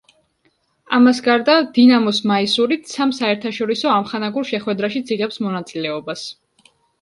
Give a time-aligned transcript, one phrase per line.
[0.97, 6.27] ამას გარდა, „დინამოს“ მაისურით სამ საერთაშორისო ამხანაგურ შეხვედრაშიც იღებს მონაწილეობას.